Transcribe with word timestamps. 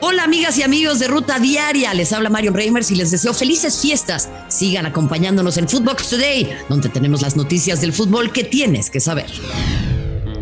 Hola 0.00 0.22
amigas 0.22 0.56
y 0.58 0.62
amigos 0.62 1.00
de 1.00 1.08
Ruta 1.08 1.40
Diaria, 1.40 1.92
les 1.92 2.12
habla 2.12 2.30
Mario 2.30 2.52
Reimers 2.52 2.92
y 2.92 2.94
les 2.94 3.10
deseo 3.10 3.34
felices 3.34 3.80
fiestas. 3.80 4.28
Sigan 4.46 4.86
acompañándonos 4.86 5.56
en 5.56 5.68
Footbox 5.68 6.10
Today, 6.10 6.48
donde 6.68 6.88
tenemos 6.88 7.20
las 7.20 7.34
noticias 7.34 7.80
del 7.80 7.92
fútbol 7.92 8.30
que 8.30 8.44
tienes 8.44 8.90
que 8.90 9.00
saber. 9.00 9.26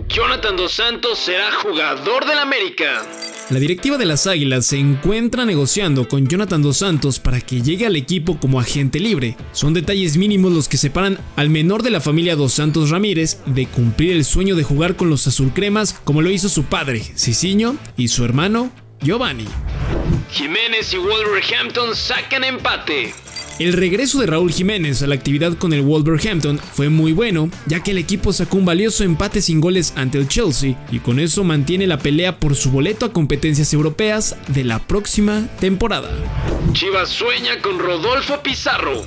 Jonathan 0.08 0.56
Dos 0.56 0.72
Santos 0.72 1.18
será 1.18 1.50
jugador 1.52 2.26
del 2.26 2.38
América. 2.38 3.02
La 3.48 3.58
directiva 3.58 3.96
de 3.96 4.04
las 4.04 4.26
Águilas 4.26 4.66
se 4.66 4.76
encuentra 4.76 5.46
negociando 5.46 6.06
con 6.06 6.26
Jonathan 6.26 6.60
Dos 6.62 6.78
Santos 6.78 7.18
para 7.18 7.40
que 7.40 7.62
llegue 7.62 7.86
al 7.86 7.96
equipo 7.96 8.38
como 8.38 8.60
agente 8.60 9.00
libre. 9.00 9.36
Son 9.52 9.72
detalles 9.72 10.18
mínimos 10.18 10.52
los 10.52 10.68
que 10.68 10.76
separan 10.76 11.18
al 11.36 11.48
menor 11.48 11.82
de 11.82 11.90
la 11.90 12.00
familia 12.00 12.36
Dos 12.36 12.54
Santos 12.54 12.90
Ramírez 12.90 13.38
de 13.46 13.66
cumplir 13.66 14.12
el 14.12 14.24
sueño 14.24 14.54
de 14.54 14.64
jugar 14.64 14.96
con 14.96 15.08
los 15.08 15.26
azulcremas 15.26 15.94
como 16.04 16.20
lo 16.20 16.30
hizo 16.30 16.48
su 16.48 16.64
padre, 16.64 17.00
Cicinho, 17.16 17.76
y 17.96 18.08
su 18.08 18.24
hermano, 18.24 18.70
Giovanni. 19.00 19.46
Jiménez 20.30 20.92
y 20.92 20.98
Wolverhampton 20.98 21.94
sacan 21.94 22.44
empate. 22.44 23.14
El 23.58 23.72
regreso 23.72 24.20
de 24.20 24.26
Raúl 24.26 24.52
Jiménez 24.52 25.02
a 25.02 25.06
la 25.06 25.14
actividad 25.14 25.54
con 25.56 25.72
el 25.72 25.80
Wolverhampton 25.80 26.58
fue 26.58 26.90
muy 26.90 27.12
bueno, 27.12 27.48
ya 27.64 27.82
que 27.82 27.92
el 27.92 27.98
equipo 27.98 28.34
sacó 28.34 28.58
un 28.58 28.66
valioso 28.66 29.02
empate 29.02 29.40
sin 29.40 29.62
goles 29.62 29.94
ante 29.96 30.18
el 30.18 30.28
Chelsea 30.28 30.76
y 30.90 30.98
con 30.98 31.18
eso 31.18 31.42
mantiene 31.42 31.86
la 31.86 31.98
pelea 31.98 32.38
por 32.38 32.54
su 32.54 32.70
boleto 32.70 33.06
a 33.06 33.12
competencias 33.14 33.72
europeas 33.72 34.36
de 34.48 34.64
la 34.64 34.78
próxima 34.78 35.48
temporada. 35.58 36.10
Chivas 36.74 37.08
sueña 37.08 37.62
con 37.62 37.78
Rodolfo 37.78 38.42
Pizarro. 38.42 39.06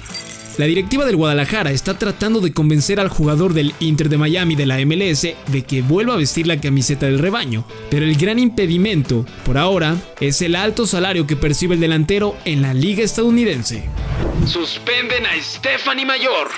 La 0.60 0.66
directiva 0.66 1.06
del 1.06 1.16
Guadalajara 1.16 1.72
está 1.72 1.98
tratando 1.98 2.42
de 2.42 2.52
convencer 2.52 3.00
al 3.00 3.08
jugador 3.08 3.54
del 3.54 3.74
Inter 3.80 4.10
de 4.10 4.18
Miami 4.18 4.58
de 4.58 4.66
la 4.66 4.78
MLS 4.86 5.22
de 5.22 5.64
que 5.66 5.82
vuelva 5.82 6.16
a 6.16 6.18
vestir 6.18 6.48
la 6.48 6.60
camiseta 6.60 7.06
del 7.06 7.20
rebaño, 7.20 7.64
pero 7.90 8.04
el 8.04 8.18
gran 8.18 8.40
impedimento, 8.40 9.26
por 9.46 9.58
ahora, 9.58 9.96
es 10.20 10.42
el 10.42 10.58
alto 10.58 10.86
salario 10.86 11.26
que 11.26 11.38
percibe 11.38 11.76
el 11.76 11.80
delantero 11.80 12.36
en 12.44 12.62
la 12.62 12.74
liga 12.74 13.06
estadounidense. 13.06 13.86
Suspenden 14.46 15.26
a 15.28 15.42
Stephanie 15.42 16.06
Mayor. 16.06 16.50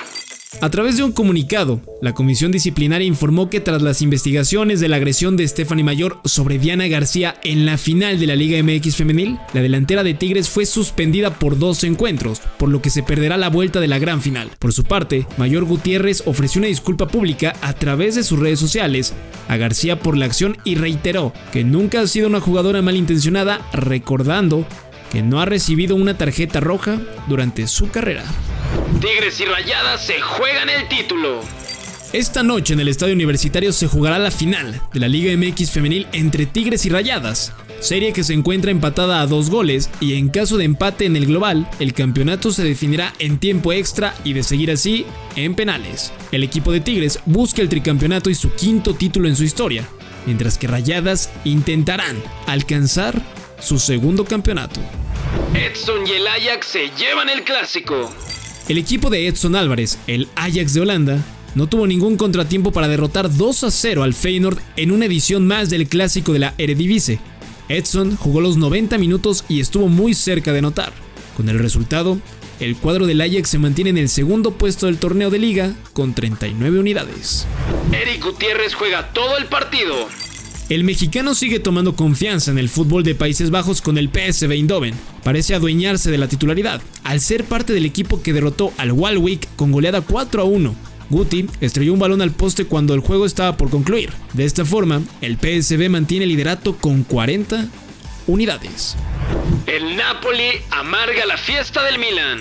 A 0.60 0.70
través 0.70 0.98
de 0.98 1.04
un 1.04 1.14
comunicado, 1.14 1.80
la 2.02 2.14
comisión 2.14 2.52
disciplinaria 2.52 3.08
informó 3.08 3.50
que 3.50 3.62
tras 3.62 3.82
las 3.82 4.02
investigaciones 4.02 4.82
de 4.82 4.90
la 4.90 4.98
agresión 4.98 5.38
de 5.38 5.48
Stephanie 5.48 5.86
Mayor 5.86 6.20
sobre 6.26 6.60
Diana 6.60 6.88
García 6.88 7.36
en 7.44 7.66
la 7.66 7.78
final 7.78 8.20
de 8.20 8.28
la 8.28 8.36
Liga 8.36 8.62
MX 8.62 8.98
femenil, 8.98 9.40
la 9.54 9.62
delantera 9.62 10.04
de 10.04 10.14
Tigres 10.14 10.50
fue 10.50 10.66
suspendida 10.66 11.40
por 11.40 11.58
dos 11.58 11.86
encuentros, 11.86 12.42
por 12.58 12.70
lo 12.70 12.82
que 12.82 12.90
se 12.90 13.02
perderá 13.02 13.38
la 13.38 13.50
vuelta 13.50 13.80
de 13.80 13.88
la 13.88 13.98
gran 13.98 14.22
final. 14.22 14.52
Por 14.60 14.74
su 14.74 14.84
parte, 14.84 15.26
Mayor 15.38 15.64
Gutiérrez 15.64 16.22
ofreció 16.26 16.60
una 16.60 16.68
disculpa 16.68 17.08
pública 17.08 17.56
a 17.62 17.74
través 17.74 18.16
de 18.16 18.24
sus 18.24 18.38
redes 18.38 18.60
sociales 18.60 19.14
a 19.48 19.56
García 19.56 20.00
por 20.00 20.18
la 20.18 20.26
acción 20.26 20.58
y 20.66 20.76
reiteró 20.76 21.34
que 21.54 21.64
nunca 21.64 22.02
ha 22.02 22.08
sido 22.08 22.28
una 22.28 22.42
jugadora 22.42 22.82
malintencionada, 22.82 23.66
recordando 23.72 24.68
que 25.12 25.22
no 25.22 25.40
ha 25.40 25.46
recibido 25.46 25.96
una 25.96 26.18
tarjeta 26.18 26.60
roja 26.60 27.00
durante 27.28 27.68
su 27.68 27.90
carrera. 27.90 28.26
Tigres 29.02 29.40
y 29.40 29.46
Rayadas 29.46 30.06
se 30.06 30.22
juegan 30.22 30.70
el 30.70 30.88
título. 30.88 31.42
Esta 32.14 32.44
noche 32.44 32.76
en 32.76 32.82
el 32.82 32.88
Estadio 32.88 33.16
Universitario 33.16 33.74
se 33.74 33.88
jugará 33.88 34.20
la 34.20 34.30
final 34.30 34.80
de 34.94 35.00
la 35.00 35.08
Liga 35.08 35.36
MX 35.36 35.72
femenil 35.72 36.08
entre 36.12 36.46
Tigres 36.46 36.86
y 36.86 36.90
Rayadas, 36.90 37.52
serie 37.80 38.14
que 38.14 38.24
se 38.24 38.36
encuentra 38.36 38.70
empatada 38.70 39.22
a 39.22 39.26
dos 39.26 39.50
goles 39.50 39.90
y 40.00 40.14
en 40.20 40.30
caso 40.30 40.56
de 40.56 40.66
empate 40.66 41.06
en 41.06 41.16
el 41.16 41.26
global, 41.26 41.68
el 41.80 41.94
campeonato 41.94 42.52
se 42.52 42.64
definirá 42.64 43.12
en 43.18 43.40
tiempo 43.40 43.74
extra 43.74 44.14
y 44.24 44.34
de 44.34 44.44
seguir 44.44 44.70
así, 44.70 45.08
en 45.36 45.56
penales. 45.56 46.14
El 46.32 46.44
equipo 46.44 46.72
de 46.72 46.82
Tigres 46.82 47.18
busca 47.26 47.64
el 47.64 47.70
tricampeonato 47.70 48.30
y 48.30 48.36
su 48.36 48.54
quinto 48.54 48.94
título 48.94 49.28
en 49.28 49.36
su 49.36 49.44
historia, 49.44 49.84
mientras 50.28 50.60
que 50.60 50.68
Rayadas 50.68 51.32
intentarán 51.44 52.22
alcanzar 52.46 53.20
su 53.60 53.80
segundo 53.80 54.26
campeonato. 54.26 54.80
Edson 55.56 56.06
y 56.06 56.12
el 56.12 56.28
Ajax 56.28 56.68
se 56.68 56.92
llevan 57.00 57.30
el 57.30 57.44
clásico. 57.44 58.14
El 58.72 58.78
equipo 58.78 59.10
de 59.10 59.28
Edson 59.28 59.58
Álvarez, 59.58 59.98
el 60.08 60.30
Ajax 60.34 60.74
de 60.74 60.80
Holanda, 60.80 61.22
no 61.56 61.68
tuvo 61.68 61.88
ningún 61.88 62.16
contratiempo 62.16 62.72
para 62.72 62.88
derrotar 62.88 63.30
2 63.30 63.66
a 63.66 63.70
0 63.70 64.04
al 64.04 64.14
Feyenoord 64.14 64.60
en 64.78 64.92
una 64.92 65.08
edición 65.08 65.46
más 65.46 65.70
del 65.70 65.90
clásico 65.90 66.32
de 66.32 66.40
la 66.40 66.54
Eredivisie. 66.58 67.20
Edson 67.68 68.16
jugó 68.16 68.40
los 68.40 68.56
90 68.56 68.98
minutos 68.98 69.44
y 69.50 69.60
estuvo 69.60 69.90
muy 69.90 70.14
cerca 70.14 70.54
de 70.54 70.60
anotar. 70.60 70.94
Con 71.36 71.50
el 71.50 71.60
resultado, 71.60 72.18
el 72.62 72.78
cuadro 72.78 73.08
del 73.08 73.20
Ajax 73.20 73.50
se 73.50 73.60
mantiene 73.60 73.90
en 73.90 73.98
el 73.98 74.08
segundo 74.08 74.52
puesto 74.52 74.86
del 74.86 75.00
torneo 75.00 75.30
de 75.30 75.40
liga 75.40 75.74
con 75.92 76.14
39 76.14 76.80
unidades. 76.80 77.46
Eric 77.92 78.24
Gutiérrez 78.24 78.74
juega 78.74 79.12
todo 79.12 79.38
el 79.38 79.48
partido. 79.48 80.08
El 80.72 80.86
mexicano 80.86 81.36
sigue 81.36 81.60
tomando 81.60 81.98
confianza 81.98 82.50
en 82.50 82.58
el 82.58 82.70
fútbol 82.70 83.04
de 83.04 83.14
Países 83.14 83.52
Bajos 83.52 83.82
con 83.82 83.98
el 83.98 84.08
PSV 84.08 84.54
Eindhoven. 84.54 84.94
Parece 85.22 85.54
adueñarse 85.54 86.10
de 86.10 86.18
la 86.18 86.30
titularidad, 86.30 86.82
al 87.04 87.20
ser 87.20 87.44
parte 87.44 87.74
del 87.74 87.86
equipo 87.86 88.24
que 88.24 88.32
derrotó 88.32 88.72
al 88.78 88.94
Walwick 88.94 89.50
con 89.58 89.74
goleada 89.74 90.00
4 90.00 90.42
a 90.42 90.46
1. 90.46 90.74
Guti 91.10 91.46
estrelló 91.60 91.92
un 91.92 92.00
balón 92.00 92.22
al 92.22 92.32
poste 92.32 92.64
cuando 92.64 92.94
el 92.94 93.02
juego 93.02 93.26
estaba 93.26 93.58
por 93.58 93.70
concluir. 93.70 94.12
De 94.32 94.46
esta 94.46 94.64
forma, 94.64 95.02
el 95.20 95.36
PSV 95.36 95.90
mantiene 95.90 96.24
el 96.24 96.30
liderato 96.30 96.78
con 96.78 97.04
40 97.04 97.68
unidades. 98.28 98.96
El 99.68 99.98
Napoli 99.98 100.52
amarga 100.70 101.26
la 101.26 101.36
fiesta 101.36 101.84
del 101.84 102.00
Milan. 102.00 102.40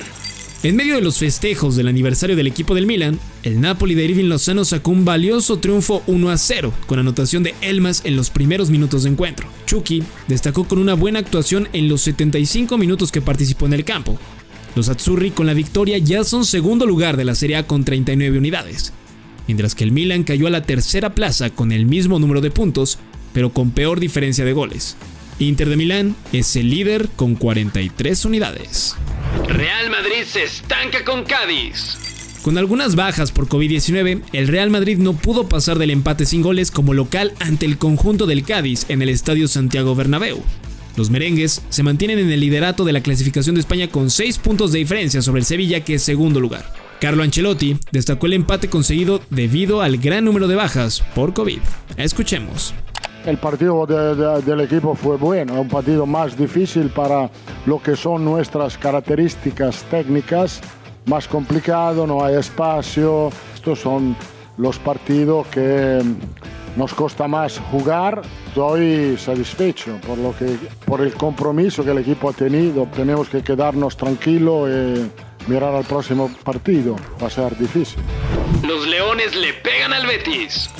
En 0.62 0.76
medio 0.76 0.96
de 0.96 1.00
los 1.00 1.16
festejos 1.16 1.74
del 1.74 1.88
aniversario 1.88 2.36
del 2.36 2.46
equipo 2.46 2.74
del 2.74 2.84
Milan, 2.84 3.18
el 3.44 3.62
Napoli 3.62 3.94
de 3.94 4.04
Irving 4.04 4.26
Lozano 4.26 4.66
sacó 4.66 4.90
un 4.90 5.06
valioso 5.06 5.58
triunfo 5.58 6.02
1 6.06 6.28
a 6.28 6.36
0 6.36 6.74
con 6.86 6.98
anotación 6.98 7.42
de 7.42 7.54
Elmas 7.62 8.02
en 8.04 8.14
los 8.14 8.28
primeros 8.28 8.68
minutos 8.68 9.04
de 9.04 9.08
encuentro. 9.08 9.48
Chucky 9.64 10.02
destacó 10.28 10.64
con 10.64 10.78
una 10.78 10.92
buena 10.92 11.18
actuación 11.18 11.70
en 11.72 11.88
los 11.88 12.02
75 12.02 12.76
minutos 12.76 13.10
que 13.10 13.22
participó 13.22 13.64
en 13.64 13.72
el 13.72 13.86
campo. 13.86 14.18
Los 14.76 14.90
Azzurri 14.90 15.30
con 15.30 15.46
la 15.46 15.54
victoria 15.54 15.96
ya 15.96 16.24
son 16.24 16.44
segundo 16.44 16.84
lugar 16.84 17.16
de 17.16 17.24
la 17.24 17.34
Serie 17.34 17.56
A 17.56 17.66
con 17.66 17.86
39 17.86 18.36
unidades, 18.36 18.92
mientras 19.46 19.74
que 19.74 19.84
el 19.84 19.92
Milan 19.92 20.24
cayó 20.24 20.46
a 20.46 20.50
la 20.50 20.64
tercera 20.64 21.14
plaza 21.14 21.48
con 21.48 21.72
el 21.72 21.86
mismo 21.86 22.18
número 22.18 22.42
de 22.42 22.50
puntos, 22.50 22.98
pero 23.32 23.48
con 23.48 23.70
peor 23.70 23.98
diferencia 23.98 24.44
de 24.44 24.52
goles. 24.52 24.98
Inter 25.40 25.70
de 25.70 25.76
Milán 25.76 26.16
es 26.34 26.54
el 26.56 26.68
líder 26.68 27.08
con 27.16 27.34
43 27.34 28.26
unidades. 28.26 28.94
Real 29.48 29.79
Madrid 30.02 30.24
se 30.24 30.44
estanca 30.44 31.04
con 31.04 31.24
Cádiz. 31.24 31.98
Con 32.42 32.56
algunas 32.56 32.96
bajas 32.96 33.32
por 33.32 33.48
COVID-19, 33.48 34.22
el 34.32 34.48
Real 34.48 34.70
Madrid 34.70 34.96
no 34.96 35.12
pudo 35.12 35.46
pasar 35.46 35.78
del 35.78 35.90
empate 35.90 36.24
sin 36.24 36.40
goles 36.40 36.70
como 36.70 36.94
local 36.94 37.34
ante 37.38 37.66
el 37.66 37.76
conjunto 37.76 38.24
del 38.24 38.42
Cádiz 38.42 38.86
en 38.88 39.02
el 39.02 39.10
Estadio 39.10 39.46
Santiago 39.46 39.94
Bernabéu. 39.94 40.42
Los 40.96 41.10
merengues 41.10 41.60
se 41.68 41.82
mantienen 41.82 42.18
en 42.18 42.30
el 42.30 42.40
liderato 42.40 42.86
de 42.86 42.94
la 42.94 43.02
clasificación 43.02 43.56
de 43.56 43.60
España 43.60 43.88
con 43.88 44.08
6 44.08 44.38
puntos 44.38 44.72
de 44.72 44.78
diferencia 44.78 45.20
sobre 45.20 45.40
el 45.40 45.44
Sevilla 45.44 45.84
que 45.84 45.96
es 45.96 46.02
segundo 46.02 46.40
lugar. 46.40 46.72
Carlo 46.98 47.22
Ancelotti 47.22 47.76
destacó 47.92 48.24
el 48.24 48.32
empate 48.32 48.70
conseguido 48.70 49.22
debido 49.28 49.82
al 49.82 49.98
gran 49.98 50.24
número 50.24 50.48
de 50.48 50.54
bajas 50.54 51.02
por 51.14 51.34
COVID. 51.34 51.60
Escuchemos. 51.98 52.72
El 53.26 53.36
partido 53.36 53.86
de, 53.86 54.14
de, 54.14 54.42
del 54.42 54.60
equipo 54.62 54.94
fue 54.94 55.16
bueno, 55.16 55.60
un 55.60 55.68
partido 55.68 56.06
más 56.06 56.36
difícil 56.36 56.88
para 56.88 57.30
lo 57.66 57.82
que 57.82 57.94
son 57.94 58.24
nuestras 58.24 58.78
características 58.78 59.82
técnicas, 59.90 60.60
más 61.06 61.28
complicado, 61.28 62.06
no 62.06 62.24
hay 62.24 62.36
espacio. 62.36 63.30
Estos 63.54 63.80
son 63.80 64.16
los 64.56 64.78
partidos 64.78 65.46
que 65.48 66.02
nos 66.76 66.94
cuesta 66.94 67.28
más 67.28 67.58
jugar. 67.70 68.22
Estoy 68.48 69.16
satisfecho 69.18 69.98
por, 70.06 70.18
lo 70.18 70.34
que, 70.36 70.56
por 70.86 71.00
el 71.00 71.12
compromiso 71.14 71.84
que 71.84 71.90
el 71.90 71.98
equipo 71.98 72.30
ha 72.30 72.32
tenido. 72.32 72.86
Tenemos 72.94 73.28
que 73.28 73.42
quedarnos 73.42 73.96
tranquilos 73.96 74.68
y 74.70 75.50
mirar 75.50 75.74
al 75.74 75.84
próximo 75.84 76.30
partido. 76.44 76.96
Va 77.22 77.26
a 77.26 77.30
ser 77.30 77.56
difícil. 77.58 77.98
Los 78.66 78.86
Leones 78.86 79.34
le 79.34 79.52
pegan 79.54 79.92
al 79.92 80.06
Betis. 80.06 80.70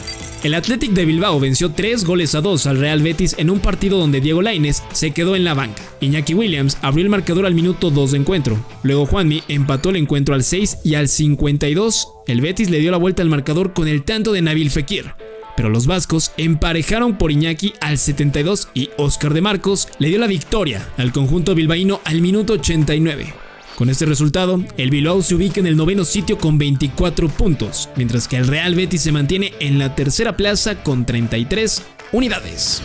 El 0.43 0.55
Athletic 0.55 0.93
de 0.93 1.05
Bilbao 1.05 1.39
venció 1.39 1.71
3 1.71 2.03
goles 2.07 2.35
a 2.35 2.41
2 2.41 2.67
al 2.67 2.79
Real 2.79 3.03
Betis 3.03 3.35
en 3.37 3.51
un 3.51 3.61
partido 3.61 3.99
donde 3.99 4.23
Diego 4.23 4.41
Lainez 4.41 4.83
se 4.91 5.11
quedó 5.11 5.37
en 5.37 5.45
la 5.45 5.53
banca. 5.53 5.83
Iñaki 6.01 6.33
Williams 6.33 6.79
abrió 6.81 7.05
el 7.05 7.11
marcador 7.11 7.45
al 7.45 7.53
minuto 7.53 7.91
2 7.91 8.13
de 8.13 8.19
encuentro. 8.19 8.59
Luego 8.83 9.05
Juanmi 9.05 9.43
empató 9.49 9.91
el 9.91 9.97
encuentro 9.97 10.35
al 10.35 10.43
6 10.43 10.79
y 10.83 10.95
al 10.95 11.09
52 11.09 12.09
el 12.27 12.41
Betis 12.41 12.71
le 12.71 12.79
dio 12.79 12.91
la 12.91 12.97
vuelta 12.97 13.23
al 13.23 13.29
marcador 13.29 13.75
con 13.75 13.87
el 13.87 14.03
tanto 14.03 14.33
de 14.33 14.41
Nabil 14.41 14.71
Fekir. 14.71 15.13
Pero 15.59 15.69
los 15.69 15.87
vascos 15.87 16.33
emparejaron 16.39 17.19
por 17.19 17.31
Iñaki 17.31 17.75
al 17.83 17.99
72 17.99 18.69
y 18.73 18.89
Oscar 18.97 19.35
de 19.35 19.43
Marcos 19.43 19.89
le 19.99 20.09
dio 20.09 20.19
la 20.19 20.27
victoria 20.27 20.89
al 20.97 21.13
conjunto 21.13 21.55
bilbaíno 21.55 22.01
al 22.05 22.23
minuto 22.23 22.55
89. 22.55 23.50
Con 23.81 23.89
este 23.89 24.05
resultado, 24.05 24.63
el 24.77 24.91
Bilbao 24.91 25.23
se 25.23 25.35
ubica 25.35 25.59
en 25.59 25.67
el 25.67 25.75
noveno 25.75 26.05
sitio 26.05 26.37
con 26.37 26.59
24 26.59 27.31
puntos, 27.31 27.89
mientras 27.97 28.29
que 28.29 28.37
el 28.37 28.47
Real 28.47 28.75
Betis 28.75 29.01
se 29.01 29.11
mantiene 29.11 29.55
en 29.59 29.79
la 29.79 29.95
tercera 29.95 30.37
plaza 30.37 30.83
con 30.83 31.07
33 31.07 31.81
unidades. 32.13 32.83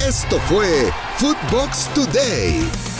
Esto 0.00 0.38
fue 0.48 0.90
Footbox 1.18 1.92
Today. 1.92 2.93